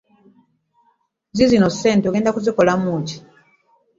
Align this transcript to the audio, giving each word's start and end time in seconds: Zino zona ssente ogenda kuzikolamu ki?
Zino 1.35 1.49
zona 1.51 1.67
ssente 1.73 2.05
ogenda 2.07 2.33
kuzikolamu 2.35 2.91
ki? 3.07 3.17